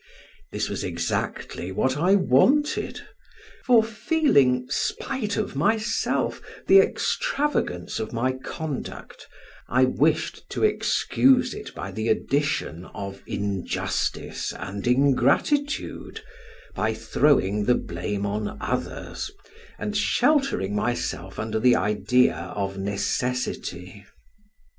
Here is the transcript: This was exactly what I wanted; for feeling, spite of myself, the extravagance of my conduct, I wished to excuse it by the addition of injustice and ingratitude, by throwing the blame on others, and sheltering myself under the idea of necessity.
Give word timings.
This 0.51 0.67
was 0.67 0.83
exactly 0.83 1.71
what 1.71 1.95
I 1.95 2.15
wanted; 2.15 3.01
for 3.63 3.83
feeling, 3.83 4.65
spite 4.67 5.37
of 5.37 5.55
myself, 5.55 6.41
the 6.65 6.79
extravagance 6.79 7.99
of 7.99 8.11
my 8.11 8.31
conduct, 8.31 9.27
I 9.69 9.85
wished 9.85 10.49
to 10.49 10.63
excuse 10.63 11.53
it 11.53 11.75
by 11.75 11.91
the 11.91 12.07
addition 12.09 12.85
of 12.95 13.21
injustice 13.27 14.51
and 14.57 14.87
ingratitude, 14.87 16.21
by 16.73 16.95
throwing 16.95 17.65
the 17.65 17.75
blame 17.75 18.25
on 18.25 18.57
others, 18.59 19.29
and 19.77 19.95
sheltering 19.95 20.73
myself 20.75 21.37
under 21.37 21.59
the 21.59 21.75
idea 21.75 22.35
of 22.55 22.75
necessity. 22.75 24.03